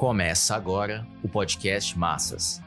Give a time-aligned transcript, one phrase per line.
[0.00, 2.62] Começa agora o podcast Massas.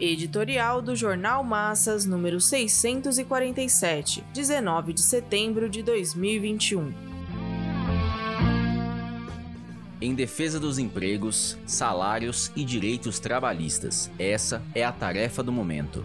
[0.00, 6.94] Editorial do Jornal Massas, número 647, 19 de setembro de 2021.
[10.00, 16.02] Em defesa dos empregos, salários e direitos trabalhistas, essa é a tarefa do momento.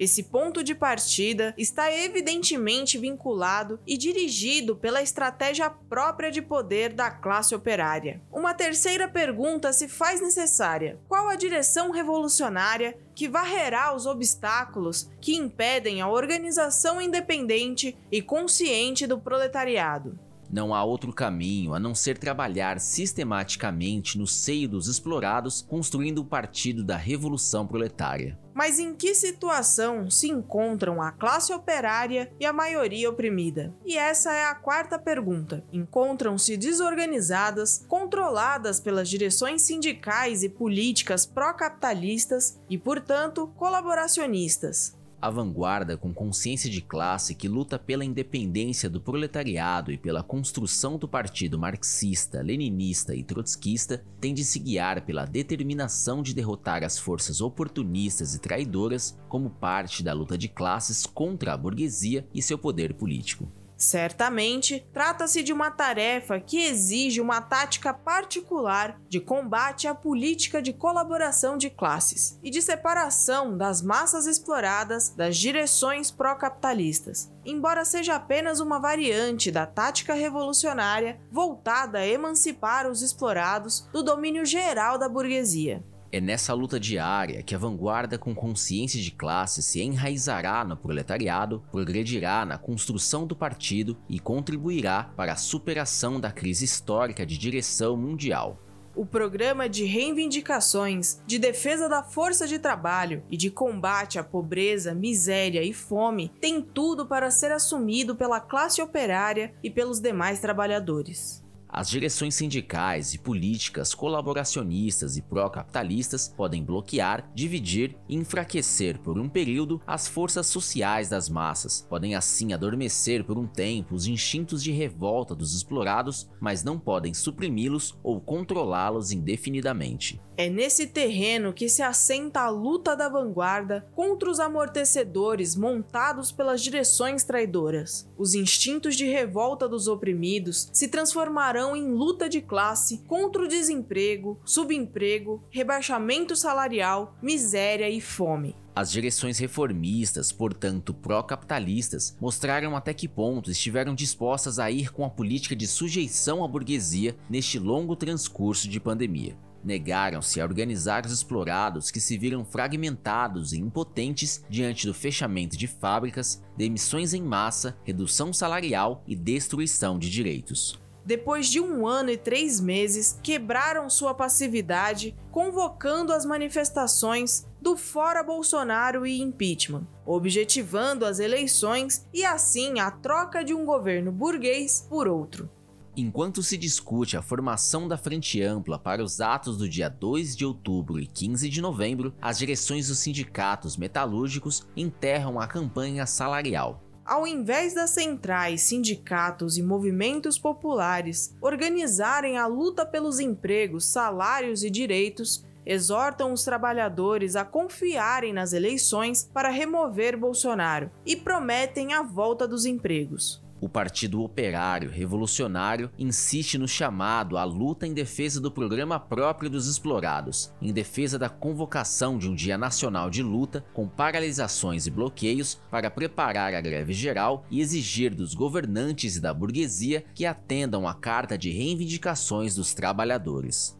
[0.00, 7.10] Esse ponto de partida está evidentemente vinculado e dirigido pela estratégia própria de poder da
[7.10, 8.22] classe operária.
[8.32, 15.36] Uma terceira pergunta se faz necessária: qual a direção revolucionária que varrerá os obstáculos que
[15.36, 20.18] impedem a organização independente e consciente do proletariado?
[20.52, 26.24] Não há outro caminho a não ser trabalhar sistematicamente no seio dos explorados, construindo o
[26.24, 28.36] Partido da Revolução Proletária.
[28.60, 33.74] Mas em que situação se encontram a classe operária e a maioria oprimida?
[33.86, 35.64] E essa é a quarta pergunta.
[35.72, 46.12] Encontram-se desorganizadas, controladas pelas direções sindicais e políticas pró-capitalistas e, portanto, colaboracionistas a vanguarda com
[46.12, 52.40] consciência de classe que luta pela independência do proletariado e pela construção do partido marxista,
[52.40, 58.40] leninista e trotskista tem de se guiar pela determinação de derrotar as forças oportunistas e
[58.40, 63.59] traidoras como parte da luta de classes contra a burguesia e seu poder político.
[63.80, 70.70] Certamente, trata-se de uma tarefa que exige uma tática particular de combate à política de
[70.70, 78.60] colaboração de classes e de separação das massas exploradas das direções pró-capitalistas, embora seja apenas
[78.60, 85.82] uma variante da tática revolucionária voltada a emancipar os explorados do domínio geral da burguesia.
[86.12, 91.62] É nessa luta diária que a vanguarda com consciência de classe se enraizará no proletariado,
[91.70, 97.96] progredirá na construção do partido e contribuirá para a superação da crise histórica de direção
[97.96, 98.58] mundial.
[98.96, 104.92] O programa de reivindicações, de defesa da força de trabalho e de combate à pobreza,
[104.92, 111.40] miséria e fome tem tudo para ser assumido pela classe operária e pelos demais trabalhadores.
[111.72, 119.28] As direções sindicais e políticas colaboracionistas e pró-capitalistas podem bloquear, dividir e enfraquecer por um
[119.28, 124.72] período as forças sociais das massas, podem assim adormecer por um tempo os instintos de
[124.72, 130.20] revolta dos explorados, mas não podem suprimi-los ou controlá-los indefinidamente.
[130.36, 136.62] É nesse terreno que se assenta a luta da vanguarda contra os amortecedores montados pelas
[136.62, 138.10] direções traidoras.
[138.16, 144.40] Os instintos de revolta dos oprimidos se transformarão em luta de classe contra o desemprego,
[144.44, 148.56] subemprego, rebaixamento salarial, miséria e fome.
[148.74, 155.10] As direções reformistas, portanto pró-capitalistas, mostraram até que ponto estiveram dispostas a ir com a
[155.10, 159.36] política de sujeição à burguesia neste longo transcurso de pandemia.
[159.62, 165.66] Negaram-se a organizar os explorados que se viram fragmentados e impotentes diante do fechamento de
[165.66, 170.80] fábricas, demissões em massa, redução salarial e destruição de direitos.
[171.04, 178.22] Depois de um ano e três meses, quebraram sua passividade, convocando as manifestações do Fora
[178.22, 185.08] Bolsonaro e impeachment, objetivando as eleições e assim a troca de um governo burguês por
[185.08, 185.50] outro.
[185.96, 190.46] Enquanto se discute a formação da Frente Ampla para os atos do dia 2 de
[190.46, 196.80] outubro e 15 de novembro, as direções dos sindicatos metalúrgicos enterram a campanha salarial.
[197.10, 204.70] Ao invés das centrais, sindicatos e movimentos populares organizarem a luta pelos empregos, salários e
[204.70, 212.46] direitos, exortam os trabalhadores a confiarem nas eleições para remover Bolsonaro e prometem a volta
[212.46, 213.42] dos empregos.
[213.60, 219.66] O Partido Operário Revolucionário insiste no chamado à luta em defesa do programa próprio dos
[219.66, 225.60] explorados, em defesa da convocação de um Dia Nacional de Luta com paralisações e bloqueios
[225.70, 230.94] para preparar a greve geral e exigir dos governantes e da burguesia que atendam à
[230.94, 233.79] Carta de Reivindicações dos Trabalhadores.